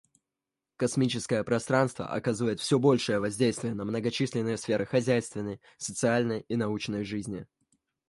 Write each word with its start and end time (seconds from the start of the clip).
Космическое 0.77 1.43
пространство 1.43 2.07
оказывает 2.11 2.59
все 2.59 2.79
большее 2.79 3.19
воздействие 3.19 3.75
на 3.75 3.85
многочисленные 3.85 4.57
сферы 4.57 4.87
хозяйственной, 4.87 5.61
социальной 5.77 6.41
и 6.47 6.55
научной 6.55 7.03
жизни. 7.03 7.45